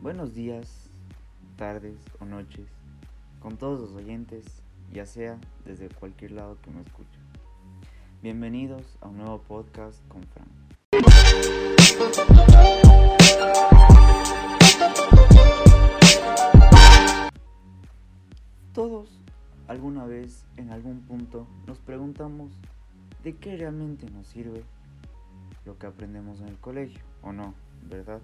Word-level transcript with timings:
Buenos 0.00 0.32
días, 0.32 0.88
tardes 1.56 1.98
o 2.20 2.24
noches, 2.24 2.68
con 3.40 3.56
todos 3.56 3.80
los 3.80 3.90
oyentes, 3.96 4.62
ya 4.92 5.04
sea 5.04 5.40
desde 5.64 5.88
cualquier 5.88 6.30
lado 6.30 6.56
que 6.62 6.70
me 6.70 6.82
escuchen. 6.82 7.20
Bienvenidos 8.22 8.96
a 9.00 9.08
un 9.08 9.18
nuevo 9.18 9.40
podcast 9.42 10.06
con 10.06 10.22
Fran. 10.22 10.46
Todos 18.72 19.20
alguna 19.66 20.06
vez 20.06 20.46
en 20.56 20.70
algún 20.70 21.00
punto 21.00 21.48
nos 21.66 21.80
preguntamos 21.80 22.52
de 23.24 23.34
qué 23.34 23.56
realmente 23.56 24.08
nos 24.12 24.28
sirve 24.28 24.62
lo 25.64 25.76
que 25.76 25.88
aprendemos 25.88 26.40
en 26.40 26.46
el 26.50 26.58
colegio, 26.58 27.02
¿o 27.20 27.32
no? 27.32 27.52
¿Verdad? 27.82 28.20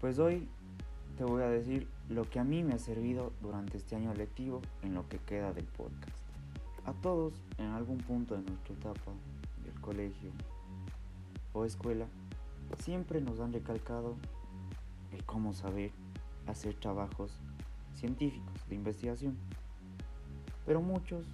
Pues 0.00 0.20
hoy 0.20 0.48
te 1.16 1.24
voy 1.24 1.42
a 1.42 1.48
decir 1.48 1.88
lo 2.08 2.22
que 2.30 2.38
a 2.38 2.44
mí 2.44 2.62
me 2.62 2.74
ha 2.74 2.78
servido 2.78 3.32
durante 3.42 3.78
este 3.78 3.96
año 3.96 4.14
lectivo 4.14 4.62
en 4.82 4.94
lo 4.94 5.08
que 5.08 5.18
queda 5.18 5.52
del 5.52 5.64
podcast. 5.64 6.16
A 6.86 6.92
todos, 6.92 7.34
en 7.58 7.70
algún 7.70 7.98
punto 7.98 8.36
de 8.36 8.42
nuestra 8.42 8.74
etapa 8.74 9.10
del 9.64 9.80
colegio 9.80 10.30
o 11.52 11.64
escuela, 11.64 12.06
siempre 12.78 13.20
nos 13.20 13.40
han 13.40 13.52
recalcado 13.52 14.14
el 15.12 15.24
cómo 15.24 15.52
saber 15.52 15.90
hacer 16.46 16.74
trabajos 16.74 17.36
científicos 17.96 18.68
de 18.68 18.76
investigación. 18.76 19.36
Pero 20.64 20.80
muchos 20.80 21.26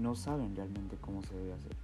no 0.00 0.16
saben 0.16 0.56
realmente 0.56 0.96
cómo 1.00 1.22
se 1.22 1.36
debe 1.36 1.52
hacer. 1.52 1.76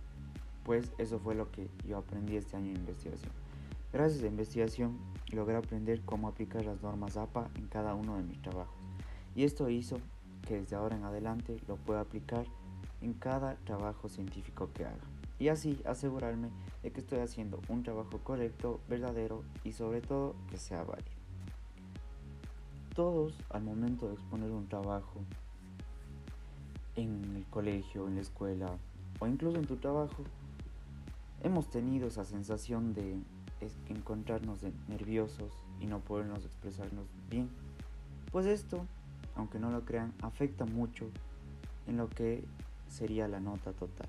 Pues 0.65 0.91
eso 0.99 1.21
fue 1.21 1.37
lo 1.37 1.53
que 1.53 1.69
yo 1.87 1.97
aprendí 1.97 2.37
este 2.37 2.57
año 2.57 2.71
en 2.71 2.79
investigación. 2.79 3.46
Gracias 3.93 4.23
a 4.23 4.27
investigación 4.27 4.99
logré 5.37 5.57
aprender 5.57 6.03
cómo 6.05 6.29
aplicar 6.29 6.65
las 6.65 6.83
normas 6.83 7.17
APA 7.17 7.49
en 7.55 7.67
cada 7.69 7.95
uno 7.95 8.17
de 8.17 8.23
mis 8.23 8.41
trabajos. 8.43 8.75
Y 9.35 9.45
esto 9.45 9.69
hizo 9.69 9.99
que 10.47 10.61
desde 10.61 10.77
ahora 10.77 10.97
en 10.97 11.05
adelante 11.05 11.59
lo 11.69 11.77
pueda 11.77 12.01
aplicar 12.01 12.47
en 13.03 13.13
cada 13.13 13.57
trabajo 13.65 14.09
científico 14.09 14.71
que 14.73 14.85
haga. 14.85 15.05
Y 15.39 15.49
así 15.49 15.81
asegurarme 15.85 16.49
de 16.83 16.91
que 16.91 17.01
estoy 17.01 17.19
haciendo 17.19 17.61
un 17.69 17.83
trabajo 17.83 18.19
correcto, 18.25 18.81
verdadero 18.89 19.43
y 19.65 19.73
sobre 19.73 20.01
todo 20.01 20.35
que 20.51 20.57
sea 20.57 20.83
válido. 20.83 21.11
Todos 22.95 23.35
al 23.51 23.63
momento 23.63 24.09
de 24.09 24.15
exponer 24.15 24.51
un 24.51 24.67
trabajo 24.69 25.21
en 26.95 27.37
el 27.37 27.45
colegio, 27.51 28.09
en 28.09 28.15
la 28.15 28.23
escuela 28.23 28.71
o 29.21 29.27
incluso 29.27 29.59
en 29.59 29.67
tu 29.67 29.77
trabajo, 29.77 30.23
hemos 31.43 31.69
tenido 31.69 32.09
esa 32.09 32.25
sensación 32.25 32.95
de 32.95 33.19
encontrarnos 33.89 34.61
nerviosos 34.89 35.53
y 35.81 35.87
no 35.87 36.01
podernos 36.01 36.45
expresarnos 36.45 37.07
bien. 37.31 37.49
Pues 38.31 38.47
esto, 38.47 38.87
aunque 39.35 39.59
no 39.59 39.71
lo 39.71 39.85
crean, 39.85 40.13
afecta 40.23 40.65
mucho 40.65 41.07
en 41.87 41.97
lo 41.97 42.09
que 42.09 42.45
sería 42.89 43.29
la 43.29 43.41
nota 43.41 43.73
total. 43.73 44.09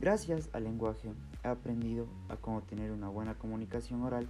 Gracias 0.00 0.50
al 0.52 0.64
lenguaje 0.64 1.12
he 1.42 1.48
aprendido 1.48 2.06
a 2.28 2.36
cómo 2.36 2.62
tener 2.62 2.90
una 2.92 3.08
buena 3.08 3.34
comunicación 3.34 4.02
oral 4.02 4.28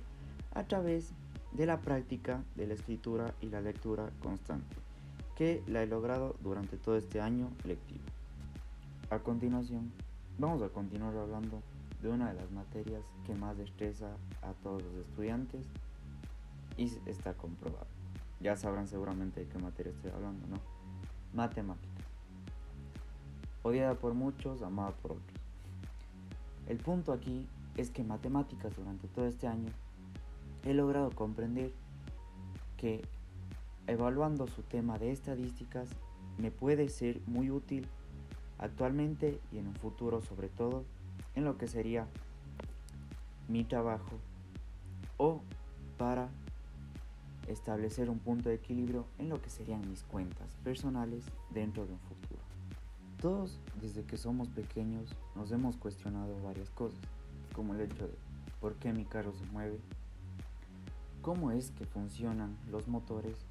a 0.55 0.65
través 0.65 1.13
de 1.53 1.67
la 1.67 1.81
práctica 1.81 2.45
de 2.55 2.67
la 2.67 2.75
escritura 2.75 3.35
y 3.41 3.47
la 3.47 3.61
lectura 3.61 4.11
constante, 4.23 4.77
que 5.35 5.63
la 5.67 5.83
he 5.83 5.87
logrado 5.87 6.37
durante 6.43 6.77
todo 6.77 6.97
este 6.97 7.21
año 7.21 7.51
lectivo. 7.65 8.05
A 9.11 9.19
continuación, 9.19 9.93
vamos 10.39 10.63
a 10.63 10.69
continuar 10.69 11.17
hablando 11.17 11.63
de 12.03 12.09
una 12.09 12.33
de 12.33 12.41
las 12.41 12.51
materias 12.51 13.03
que 13.25 13.35
más 13.35 13.59
estresa 13.59 14.17
a 14.43 14.53
todos 14.63 14.83
los 14.83 14.95
estudiantes 15.07 15.67
y 16.77 16.85
está 17.07 17.35
comprobado. 17.35 17.87
Ya 18.41 18.57
sabrán 18.57 18.87
seguramente 18.87 19.41
de 19.41 19.49
qué 19.49 19.59
materia 19.59 19.93
estoy 19.93 20.11
hablando, 20.11 20.47
¿no? 20.47 20.57
Matemáticas. 21.33 22.05
Odiada 23.63 23.95
por 23.95 24.15
muchos, 24.15 24.63
amada 24.63 24.93
por 24.93 25.13
otros. 25.13 25.41
El 26.69 26.79
punto 26.79 27.13
aquí 27.13 27.47
es 27.77 27.91
que 27.91 28.05
matemáticas 28.05 28.77
durante 28.77 29.09
todo 29.09 29.27
este 29.27 29.47
año 29.47 29.71
he 30.65 30.75
logrado 30.75 31.11
comprender 31.11 31.73
que 32.77 33.03
evaluando 33.87 34.47
su 34.49 34.63
tema 34.63 34.99
de 34.99 35.13
estadísticas 35.13 35.89
me 36.39 36.51
puede 36.51 36.89
ser 36.89 37.21
muy 37.27 37.51
útil 37.51 37.87
actualmente 38.59 39.41
y 39.53 39.59
en 39.59 39.69
un 39.69 39.75
futuro 39.75 40.21
sobre 40.21 40.49
todo 40.49 40.85
en 41.37 41.45
lo 41.45 41.57
que 41.57 41.69
sería 41.69 42.09
mi 43.49 43.63
trabajo 43.63 44.19
o 45.19 45.41
para 45.97 46.29
establecer 47.47 48.11
un 48.11 48.19
punto 48.19 48.49
de 48.49 48.57
equilibrio 48.57 49.07
en 49.19 49.29
lo 49.29 49.41
que 49.41 49.51
serían 49.51 49.89
mis 49.89 50.03
cuentas 50.03 50.57
personales 50.65 51.25
dentro 51.51 51.87
de 51.87 51.93
un 51.93 52.01
futuro. 52.01 52.41
Todos 53.21 53.61
desde 53.81 54.05
que 54.05 54.17
somos 54.17 54.49
pequeños 54.49 55.15
nos 55.37 55.53
hemos 55.53 55.77
cuestionado 55.77 56.43
varias 56.43 56.71
cosas, 56.71 57.01
como 57.55 57.75
el 57.75 57.83
hecho 57.83 58.09
de 58.09 58.15
por 58.61 58.75
qué 58.77 58.93
mi 58.93 59.05
carro 59.05 59.33
se 59.33 59.45
mueve, 59.47 59.79
cómo 61.23 61.51
es 61.51 61.71
que 61.71 61.87
funcionan 61.87 62.57
los 62.71 62.89
motores, 62.89 63.47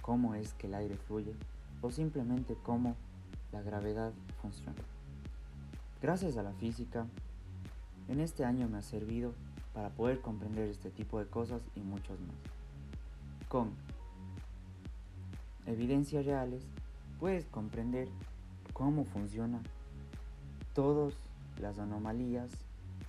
cómo 0.00 0.34
es 0.34 0.54
que 0.54 0.66
el 0.66 0.74
aire 0.74 0.96
fluye 0.96 1.34
o 1.82 1.90
simplemente 1.90 2.56
cómo 2.62 2.96
la 3.52 3.62
gravedad 3.62 4.12
funciona. 4.40 4.82
Gracias 6.02 6.38
a 6.38 6.42
la 6.42 6.52
física, 6.54 7.06
en 8.08 8.20
este 8.20 8.46
año 8.46 8.66
me 8.68 8.78
ha 8.78 8.82
servido 8.82 9.34
para 9.74 9.90
poder 9.90 10.22
comprender 10.22 10.70
este 10.70 10.90
tipo 10.90 11.18
de 11.18 11.26
cosas 11.26 11.60
y 11.76 11.80
muchos 11.80 12.18
más. 12.20 12.36
Con 13.48 13.72
evidencias 15.66 16.24
reales 16.24 16.62
puedes 17.18 17.44
comprender 17.44 18.08
cómo 18.72 19.04
funcionan 19.04 19.62
todas 20.74 21.12
las 21.60 21.78
anomalías 21.78 22.50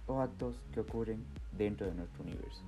o 0.06 0.20
actos 0.20 0.58
que 0.74 0.82
ocurren 0.82 1.24
dentro 1.58 1.88
de 1.88 1.96
nuestro 1.96 2.24
universo. 2.24 2.62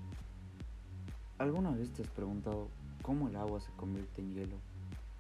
¿Alguna 1.38 1.72
vez 1.72 1.92
te 1.92 2.04
has 2.04 2.10
preguntado 2.10 2.70
cómo 3.02 3.28
el 3.28 3.36
agua 3.36 3.60
se 3.60 3.72
convierte 3.74 4.22
en 4.22 4.34
hielo 4.34 4.56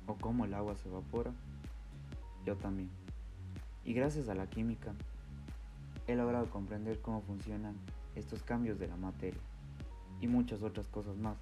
o 0.08 0.16
cómo 0.16 0.46
el 0.46 0.53
agua 0.53 0.78
se 0.78 0.88
evapora? 0.88 1.34
Yo 2.46 2.56
también. 2.56 2.90
Y 3.86 3.94
gracias 3.94 4.30
a 4.30 4.36
la 4.36 4.50
química, 4.50 4.94
he 6.08 6.16
logrado 6.16 6.50
comprender 6.50 7.02
cómo 7.02 7.22
funcionan 7.22 7.76
estos 8.16 8.42
cambios 8.44 8.80
de 8.80 8.88
la 8.88 8.96
materia 8.96 9.42
y 10.22 10.28
muchas 10.28 10.64
otras 10.64 10.88
cosas 10.88 11.18
más. 11.18 11.38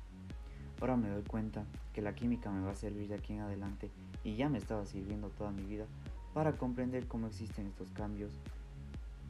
Ahora 0.79 0.97
me 0.97 1.09
doy 1.09 1.21
cuenta 1.23 1.65
que 1.93 2.01
la 2.01 2.15
química 2.15 2.49
me 2.49 2.65
va 2.65 2.71
a 2.71 2.75
servir 2.75 3.07
de 3.07 3.15
aquí 3.15 3.33
en 3.33 3.41
adelante 3.41 3.91
y 4.23 4.35
ya 4.35 4.49
me 4.49 4.57
estaba 4.57 4.85
sirviendo 4.85 5.29
toda 5.29 5.51
mi 5.51 5.63
vida 5.63 5.85
para 6.33 6.57
comprender 6.57 7.07
cómo 7.07 7.27
existen 7.27 7.67
estos 7.67 7.91
cambios, 7.91 8.31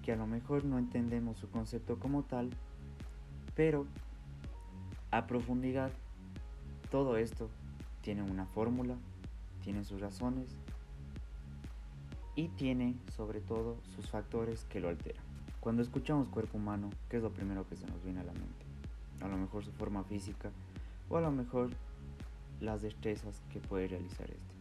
que 0.04 0.14
a 0.14 0.16
lo 0.16 0.28
mejor 0.28 0.64
no 0.64 0.78
entendemos 0.78 1.38
su 1.38 1.50
concepto 1.50 2.00
como 2.00 2.24
tal, 2.24 2.50
pero 3.56 3.86
a 5.12 5.28
profundidad 5.28 5.92
todo 6.90 7.18
esto 7.18 7.50
tiene 8.02 8.24
una 8.24 8.46
fórmula, 8.46 8.96
tiene 9.62 9.84
sus 9.84 10.00
razones 10.00 10.56
y 12.36 12.48
tiene 12.50 12.96
sobre 13.16 13.42
todo 13.42 13.78
sus 13.96 14.10
factores 14.10 14.66
que 14.66 14.80
lo 14.80 14.90
alteran. 14.90 15.24
Cuando 15.60 15.82
escuchamos 15.82 16.28
cuerpo 16.30 16.58
humano, 16.58 16.90
¿qué 17.10 17.18
es 17.18 17.24
lo 17.24 17.32
primero 17.32 17.68
que 17.68 17.76
se 17.76 17.86
nos 17.86 18.04
viene 18.04 18.22
a 18.22 18.24
la 18.24 18.34
mente? 18.34 18.66
A 19.22 19.28
lo 19.28 19.38
mejor 19.38 19.64
su 19.64 19.72
forma 19.72 20.04
física 20.04 20.52
o 21.10 21.18
a 21.18 21.22
lo 21.22 21.32
mejor 21.32 21.70
las 22.60 22.82
destrezas 22.82 23.42
que 23.52 23.60
puede 23.60 23.88
realizar 23.88 24.30
este. 24.30 24.56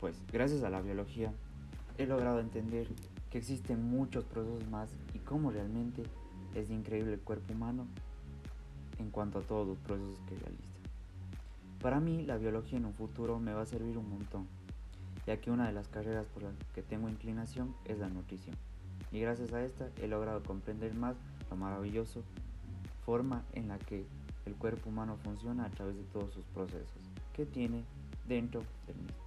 Pues 0.00 0.16
gracias 0.32 0.62
a 0.64 0.70
la 0.70 0.80
biología 0.80 1.32
he 1.98 2.06
logrado 2.06 2.40
entender 2.40 2.88
que 3.30 3.38
existen 3.38 3.82
muchos 3.82 4.24
procesos 4.24 4.68
más 4.68 4.90
y 5.14 5.18
cómo 5.18 5.50
realmente 5.50 6.02
es 6.54 6.70
increíble 6.70 7.14
el 7.14 7.20
cuerpo 7.20 7.52
humano 7.52 7.86
en 8.98 9.10
cuanto 9.10 9.38
a 9.38 9.42
todos 9.42 9.66
los 9.66 9.78
procesos 9.78 10.18
que 10.28 10.36
realiza. 10.36 10.74
Para 11.80 12.00
mí 12.00 12.22
la 12.22 12.38
biología 12.38 12.78
en 12.78 12.86
un 12.86 12.94
futuro 12.94 13.38
me 13.38 13.52
va 13.52 13.62
a 13.62 13.66
servir 13.66 13.98
un 13.98 14.08
montón 14.08 14.46
ya 15.26 15.40
que 15.40 15.50
una 15.50 15.66
de 15.66 15.72
las 15.72 15.88
carreras 15.88 16.26
por 16.26 16.42
las 16.42 16.54
que 16.74 16.82
tengo 16.82 17.08
inclinación 17.08 17.74
es 17.84 17.98
la 17.98 18.08
nutrición. 18.08 18.56
Y 19.10 19.20
gracias 19.20 19.52
a 19.52 19.62
esta 19.62 19.88
he 20.02 20.08
logrado 20.08 20.42
comprender 20.42 20.94
más 20.94 21.16
la 21.50 21.56
maravillosa 21.56 22.20
forma 23.04 23.44
en 23.52 23.68
la 23.68 23.78
que 23.78 24.06
el 24.46 24.54
cuerpo 24.54 24.90
humano 24.90 25.16
funciona 25.22 25.64
a 25.64 25.70
través 25.70 25.96
de 25.96 26.04
todos 26.04 26.32
sus 26.32 26.44
procesos 26.46 26.88
que 27.32 27.46
tiene 27.46 27.84
dentro 28.26 28.62
del 28.86 28.96
mismo. 28.96 29.24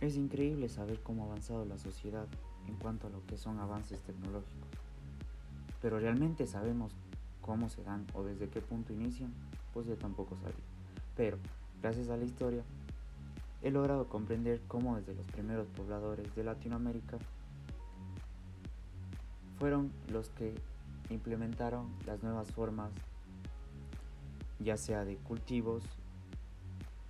Es 0.00 0.16
increíble 0.16 0.68
saber 0.68 1.00
cómo 1.02 1.24
ha 1.24 1.26
avanzado 1.26 1.64
la 1.64 1.78
sociedad 1.78 2.26
en 2.66 2.74
cuanto 2.76 3.06
a 3.06 3.10
lo 3.10 3.24
que 3.26 3.36
son 3.36 3.58
avances 3.58 4.00
tecnológicos. 4.00 4.68
Pero 5.80 5.98
realmente 5.98 6.46
sabemos 6.46 6.92
cómo 7.40 7.68
se 7.68 7.82
dan 7.82 8.06
o 8.14 8.22
desde 8.22 8.48
qué 8.48 8.60
punto 8.60 8.92
inician, 8.92 9.32
pues 9.72 9.86
yo 9.86 9.96
tampoco 9.96 10.36
sabía. 10.36 10.56
Pero 11.16 11.38
gracias 11.82 12.08
a 12.08 12.16
la 12.16 12.24
historia 12.24 12.62
he 13.64 13.70
logrado 13.70 14.08
comprender 14.08 14.60
cómo 14.68 14.96
desde 14.96 15.14
los 15.14 15.24
primeros 15.24 15.66
pobladores 15.68 16.32
de 16.36 16.44
Latinoamérica 16.44 17.16
fueron 19.58 19.90
los 20.12 20.28
que 20.28 20.54
implementaron 21.08 21.88
las 22.06 22.22
nuevas 22.22 22.50
formas 22.52 22.92
ya 24.58 24.76
sea 24.76 25.06
de 25.06 25.16
cultivos, 25.16 25.82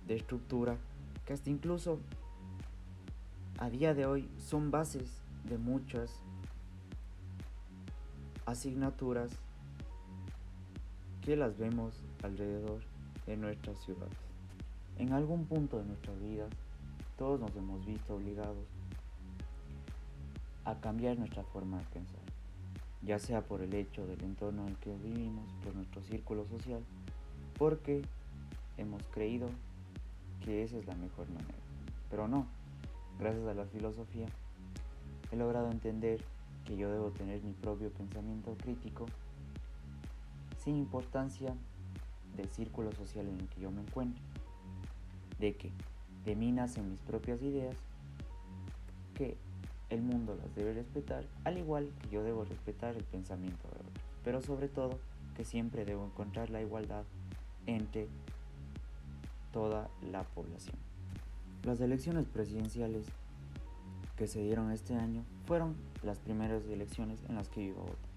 de 0.07 0.15
estructura, 0.15 0.77
que 1.25 1.33
hasta 1.33 1.49
incluso 1.49 1.99
a 3.57 3.69
día 3.69 3.93
de 3.93 4.05
hoy 4.05 4.29
son 4.37 4.71
bases 4.71 5.21
de 5.49 5.57
muchas 5.57 6.21
asignaturas 8.45 9.31
que 11.21 11.35
las 11.35 11.57
vemos 11.57 12.01
alrededor 12.23 12.81
de 13.25 13.35
nuestra 13.35 13.75
ciudad. 13.75 14.07
En 14.97 15.11
algún 15.11 15.45
punto 15.45 15.77
de 15.77 15.85
nuestra 15.85 16.13
vida, 16.15 16.47
todos 17.17 17.39
nos 17.39 17.55
hemos 17.55 17.85
visto 17.85 18.15
obligados 18.15 18.65
a 20.63 20.75
cambiar 20.79 21.17
nuestra 21.17 21.43
forma 21.43 21.79
de 21.79 21.85
pensar, 21.85 22.21
ya 23.01 23.19
sea 23.19 23.41
por 23.41 23.61
el 23.61 23.73
hecho 23.73 24.07
del 24.07 24.21
entorno 24.23 24.63
en 24.63 24.69
el 24.69 24.77
que 24.77 24.95
vivimos, 24.95 25.45
por 25.63 25.75
nuestro 25.75 26.01
círculo 26.03 26.45
social, 26.47 26.81
porque 27.57 28.03
hemos 28.77 29.03
creído 29.07 29.49
que 30.43 30.63
esa 30.63 30.77
es 30.77 30.87
la 30.87 30.95
mejor 30.95 31.27
manera. 31.27 31.59
Pero 32.09 32.27
no, 32.27 32.47
gracias 33.19 33.45
a 33.47 33.53
la 33.53 33.65
filosofía, 33.65 34.27
he 35.31 35.35
logrado 35.35 35.71
entender 35.71 36.21
que 36.65 36.77
yo 36.77 36.89
debo 36.89 37.11
tener 37.11 37.43
mi 37.43 37.51
propio 37.51 37.91
pensamiento 37.91 38.55
crítico 38.57 39.05
sin 40.63 40.77
importancia 40.77 41.53
del 42.35 42.49
círculo 42.49 42.91
social 42.93 43.27
en 43.27 43.39
el 43.39 43.47
que 43.49 43.61
yo 43.61 43.71
me 43.71 43.81
encuentro, 43.81 44.23
de 45.39 45.55
que 45.55 45.71
de 46.25 46.35
mí 46.35 46.51
nacen 46.51 46.89
mis 46.89 46.99
propias 47.01 47.41
ideas, 47.41 47.75
que 49.13 49.37
el 49.89 50.01
mundo 50.01 50.35
las 50.35 50.53
debe 50.55 50.73
respetar, 50.73 51.25
al 51.43 51.57
igual 51.57 51.91
que 52.01 52.09
yo 52.09 52.23
debo 52.23 52.43
respetar 52.43 52.95
el 52.95 53.03
pensamiento 53.03 53.67
de 53.69 53.75
otros, 53.75 54.03
pero 54.23 54.41
sobre 54.41 54.67
todo 54.67 54.99
que 55.35 55.45
siempre 55.45 55.85
debo 55.85 56.05
encontrar 56.05 56.49
la 56.49 56.61
igualdad 56.61 57.03
entre 57.67 58.07
toda 59.51 59.89
la 60.11 60.23
población. 60.23 60.75
Las 61.63 61.79
elecciones 61.79 62.25
presidenciales 62.27 63.05
que 64.17 64.27
se 64.27 64.41
dieron 64.41 64.71
este 64.71 64.95
año 64.95 65.23
fueron 65.45 65.75
las 66.03 66.19
primeras 66.19 66.65
elecciones 66.67 67.19
en 67.27 67.35
las 67.35 67.49
que 67.49 67.61
iba 67.61 67.77
a 67.77 67.85
votar. 67.85 68.15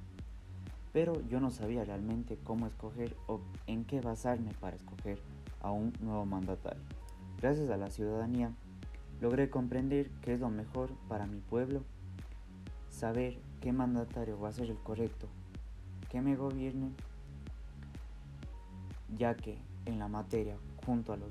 Pero 0.93 1.21
yo 1.29 1.41
no 1.41 1.51
sabía 1.51 1.85
realmente 1.85 2.39
cómo 2.45 2.67
escoger 2.67 3.15
o 3.27 3.41
en 3.67 3.85
qué 3.85 4.01
basarme 4.01 4.53
para 4.61 4.77
escoger 4.77 5.19
a 5.61 5.71
un 5.71 5.93
nuevo 6.01 6.25
mandatario. 6.25 6.83
Gracias 7.41 7.71
a 7.71 7.77
la 7.77 7.89
ciudadanía 7.89 8.53
logré 9.21 9.49
comprender 9.49 10.11
qué 10.23 10.35
es 10.35 10.41
lo 10.41 10.51
mejor 10.51 10.91
para 11.09 11.27
mi 11.27 11.39
pueblo, 11.39 11.83
saber 12.91 13.39
qué 13.61 13.73
mandatario 13.73 14.41
va 14.41 14.49
a 14.49 14.53
ser 14.53 14.71
el 14.71 14.79
correcto, 14.79 15.29
que 16.09 16.21
me 16.21 16.35
gobierne, 16.35 16.91
ya 19.17 19.37
que 19.37 19.59
en 19.87 19.99
la 19.99 20.09
materia, 20.09 20.57
junto 20.85 21.13
a 21.13 21.17
las 21.17 21.29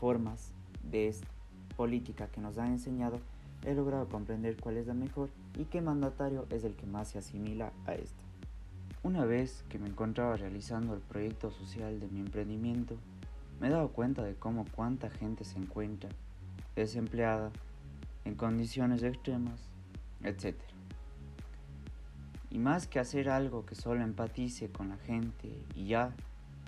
formas 0.00 0.52
de 0.90 1.14
política 1.76 2.26
que 2.28 2.40
nos 2.40 2.58
han 2.58 2.72
enseñado, 2.72 3.20
he 3.64 3.74
logrado 3.74 4.08
comprender 4.08 4.56
cuál 4.56 4.76
es 4.76 4.86
la 4.86 4.94
mejor 4.94 5.30
y 5.56 5.66
qué 5.66 5.80
mandatario 5.80 6.46
es 6.50 6.64
el 6.64 6.74
que 6.74 6.86
más 6.86 7.08
se 7.08 7.18
asimila 7.18 7.72
a 7.86 7.94
esta. 7.94 8.22
Una 9.02 9.24
vez 9.24 9.64
que 9.68 9.78
me 9.78 9.88
encontraba 9.88 10.36
realizando 10.36 10.94
el 10.94 11.00
proyecto 11.00 11.50
social 11.50 12.00
de 12.00 12.08
mi 12.08 12.20
emprendimiento, 12.20 12.96
me 13.60 13.68
he 13.68 13.70
dado 13.70 13.90
cuenta 13.90 14.22
de 14.22 14.34
cómo 14.34 14.64
cuánta 14.74 15.10
gente 15.10 15.44
se 15.44 15.58
encuentra 15.58 16.08
desempleada, 16.74 17.50
en 18.24 18.34
condiciones 18.34 19.02
extremas, 19.02 19.60
etc. 20.22 20.56
Y 22.50 22.58
más 22.58 22.86
que 22.86 22.98
hacer 22.98 23.28
algo 23.28 23.66
que 23.66 23.74
solo 23.74 24.02
empatice 24.02 24.70
con 24.70 24.88
la 24.88 24.96
gente 24.96 25.50
y 25.74 25.86
ya, 25.86 26.14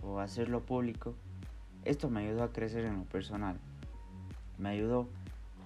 o 0.03 0.21
hacerlo 0.21 0.61
público, 0.61 1.15
esto 1.85 2.11
me 2.11 2.21
ayudó 2.21 2.43
a 2.43 2.53
crecer 2.53 2.85
en 2.85 2.99
lo 2.99 3.05
personal. 3.05 3.57
Me 4.59 4.69
ayudó 4.71 5.09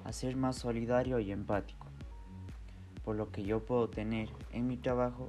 a 0.05 0.12
ser 0.12 0.37
más 0.37 0.56
solidario 0.56 1.19
y 1.19 1.32
empático, 1.32 1.87
por 3.05 3.17
lo 3.17 3.31
que 3.32 3.43
yo 3.43 3.64
puedo 3.64 3.88
tener 3.88 4.28
en 4.52 4.67
mi 4.67 4.76
trabajo 4.76 5.28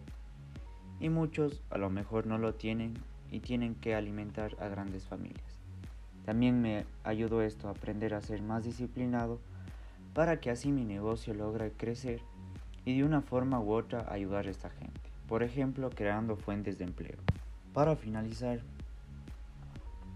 y 0.99 1.09
muchos 1.09 1.61
a 1.69 1.77
lo 1.77 1.89
mejor 1.89 2.27
no 2.27 2.37
lo 2.37 2.55
tienen 2.55 2.93
y 3.31 3.39
tienen 3.39 3.75
que 3.75 3.95
alimentar 3.95 4.55
a 4.59 4.67
grandes 4.67 5.05
familias. 5.05 5.46
También 6.27 6.61
me 6.61 6.85
ayudó 7.05 7.41
esto 7.41 7.69
a 7.69 7.71
aprender 7.71 8.13
a 8.13 8.21
ser 8.21 8.41
más 8.41 8.65
disciplinado 8.65 9.39
para 10.13 10.41
que 10.41 10.49
así 10.49 10.73
mi 10.73 10.83
negocio 10.83 11.33
logre 11.33 11.71
crecer 11.71 12.19
y 12.83 12.97
de 12.97 13.05
una 13.05 13.21
forma 13.21 13.61
u 13.61 13.71
otra 13.71 14.11
ayudar 14.11 14.45
a 14.45 14.49
esta 14.49 14.69
gente. 14.69 14.99
Por 15.29 15.41
ejemplo, 15.41 15.89
creando 15.89 16.35
fuentes 16.35 16.77
de 16.77 16.83
empleo. 16.83 17.15
Para 17.73 17.95
finalizar 17.95 18.59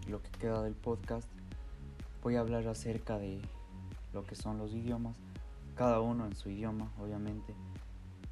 lo 0.09 0.21
que 0.21 0.31
queda 0.31 0.61
del 0.61 0.73
podcast, 0.73 1.29
voy 2.21 2.35
a 2.35 2.41
hablar 2.41 2.67
acerca 2.67 3.17
de 3.17 3.39
lo 4.11 4.25
que 4.25 4.35
son 4.35 4.57
los 4.57 4.73
idiomas, 4.73 5.15
cada 5.75 6.01
uno 6.01 6.25
en 6.25 6.35
su 6.35 6.49
idioma, 6.49 6.91
obviamente, 6.99 7.53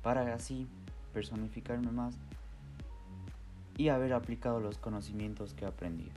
para 0.03 0.33
así 0.33 0.67
personificarme 1.13 1.91
más 1.91 2.17
y 3.77 3.87
haber 3.87 4.11
aplicado 4.11 4.59
los 4.59 4.77
conocimientos 4.77 5.53
que 5.53 5.63
he 5.63 5.67
aprendido. 5.69 6.11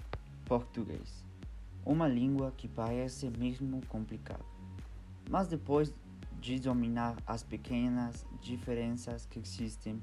Portugués, 0.48 1.24
uma 1.84 2.06
língua 2.06 2.52
que 2.56 2.68
parece 2.68 3.30
mesmo 3.30 3.84
complicada, 3.86 4.44
mas 5.28 5.48
depois 5.48 5.94
de 6.40 6.58
dominar 6.58 7.16
as 7.26 7.42
pequenas 7.42 8.26
diferenças 8.40 9.26
que 9.26 9.38
existem, 9.38 10.02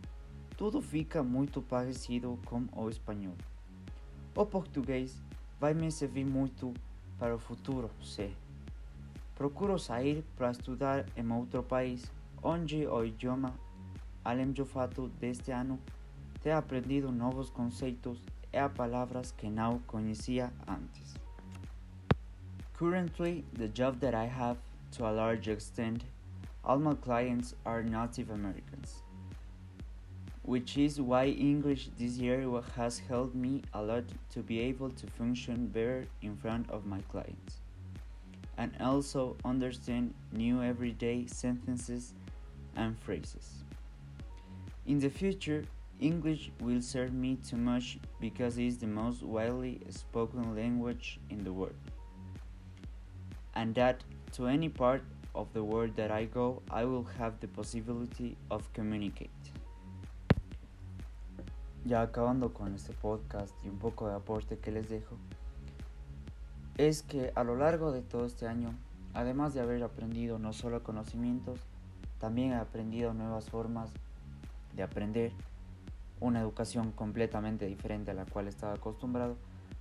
tudo 0.58 0.82
fica 0.82 1.24
muito 1.24 1.62
parecido 1.62 2.40
com 2.46 2.66
o 2.74 2.90
espanhol. 2.90 3.36
O 4.36 4.46
português 4.46 5.22
vai 5.60 5.74
me 5.74 5.92
servir 5.92 6.26
muito 6.26 6.74
para 7.18 7.36
o 7.36 7.40
futuro, 7.40 7.90
sei. 8.02 8.36
Procuro 9.36 9.78
sair 9.78 10.24
para 10.38 10.52
estudar 10.52 11.06
em 11.16 11.32
outro 11.32 11.62
país, 11.62 12.10
onde 12.42 12.88
o 12.88 13.04
idioma, 13.04 13.54
além 14.24 14.52
do 14.52 14.66
fato 14.66 15.10
deste 15.20 15.52
ano 15.52 15.80
ter 16.42 16.52
aprendido 16.52 17.12
novos 17.12 17.50
conceitos 17.50 18.22
e 18.52 18.70
palavras 18.70 19.32
que 19.32 19.50
não 19.50 19.80
conhecia 19.80 20.54
antes. 20.66 21.19
Currently, 22.80 23.44
the 23.52 23.68
job 23.68 24.00
that 24.00 24.16
I 24.16 24.24
have, 24.24 24.56
to 24.92 25.06
a 25.06 25.12
large 25.12 25.50
extent, 25.50 26.06
all 26.64 26.80
my 26.80 26.94
clients 26.94 27.54
are 27.66 27.84
Native 27.84 28.30
Americans, 28.30 29.04
which 30.44 30.78
is 30.78 31.02
why 31.02 31.26
English 31.26 31.90
this 31.98 32.16
year 32.16 32.50
has 32.78 33.00
helped 33.00 33.36
me 33.36 33.64
a 33.74 33.82
lot 33.82 34.06
to 34.30 34.40
be 34.40 34.62
able 34.62 34.92
to 34.92 35.08
function 35.08 35.68
better 35.68 36.08
in 36.22 36.38
front 36.38 36.70
of 36.70 36.86
my 36.86 37.02
clients. 37.12 37.60
and 38.58 38.72
also 38.80 39.36
understand 39.44 40.14
new 40.32 40.64
everyday 40.64 41.26
sentences 41.28 42.14
and 42.78 42.98
phrases. 43.00 43.64
In 44.86 45.00
the 45.00 45.10
future, 45.10 45.66
English 46.00 46.52
will 46.62 46.82
serve 46.82 47.14
me 47.14 47.36
too 47.38 47.58
much 47.58 48.00
because 48.22 48.58
it 48.58 48.66
is 48.66 48.78
the 48.78 48.88
most 48.88 49.22
widely 49.22 49.82
spoken 49.90 50.56
language 50.56 51.20
in 51.30 51.44
the 51.44 51.52
world. 51.52 51.89
And 53.60 53.76
that 53.76 53.98
to 54.38 54.48
any 54.48 54.70
part 54.70 55.02
of 55.36 55.52
the 55.52 55.62
world 55.62 55.94
that 55.98 56.12
I 56.12 56.24
go, 56.24 56.62
I 56.72 56.86
will 56.86 57.06
have 57.20 57.42
the 57.42 57.48
possibility 57.50 58.38
of 58.50 58.64
communicate. 58.72 59.30
Ya 61.84 62.02
acabando 62.02 62.54
con 62.54 62.74
este 62.74 62.94
podcast 62.94 63.54
y 63.66 63.68
un 63.68 63.78
poco 63.78 64.08
de 64.08 64.16
aporte 64.16 64.60
que 64.60 64.72
les 64.72 64.88
dejo, 64.88 65.18
es 66.78 67.04
que 67.04 67.34
a 67.36 67.44
lo 67.44 67.58
largo 67.58 67.92
de 67.92 68.02
todo 68.02 68.26
este 68.26 68.48
año, 68.48 68.74
además 69.14 69.54
de 69.54 69.60
haber 69.60 69.84
aprendido 69.84 70.40
no 70.40 70.54
solo 70.54 70.82
conocimientos, 70.82 71.60
también 72.22 72.54
he 72.54 72.56
aprendido 72.56 73.14
nuevas 73.14 73.50
formas 73.50 73.92
de 74.74 74.84
aprender, 74.84 75.34
una 76.22 76.40
educación 76.40 76.94
completamente 76.94 77.66
diferente 77.66 78.12
a 78.12 78.14
la 78.14 78.24
cual 78.24 78.48
estaba 78.48 78.76
acostumbrado, 78.76 79.36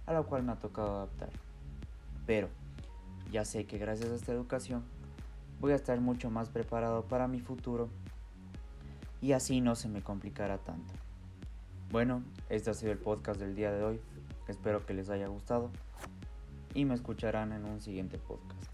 a 0.04 0.12
la 0.12 0.24
cual 0.24 0.42
me 0.42 0.50
ha 0.50 0.56
tocado 0.56 0.96
adaptar. 0.96 1.30
Pero 2.26 2.48
ya 3.30 3.44
sé 3.44 3.66
que 3.66 3.78
gracias 3.78 4.10
a 4.10 4.14
esta 4.14 4.32
educación 4.32 4.82
voy 5.60 5.72
a 5.72 5.76
estar 5.76 6.00
mucho 6.00 6.30
más 6.30 6.48
preparado 6.48 7.04
para 7.04 7.28
mi 7.28 7.40
futuro 7.40 7.88
y 9.20 9.32
así 9.32 9.60
no 9.60 9.74
se 9.74 9.88
me 9.88 10.02
complicará 10.02 10.58
tanto. 10.58 10.94
Bueno, 11.90 12.22
este 12.48 12.70
ha 12.70 12.74
sido 12.74 12.92
el 12.92 12.98
podcast 12.98 13.40
del 13.40 13.54
día 13.54 13.72
de 13.72 13.82
hoy. 13.82 14.00
Espero 14.46 14.84
que 14.86 14.94
les 14.94 15.10
haya 15.10 15.26
gustado 15.26 15.70
y 16.74 16.84
me 16.84 16.94
escucharán 16.94 17.52
en 17.52 17.64
un 17.64 17.80
siguiente 17.80 18.18
podcast. 18.18 18.67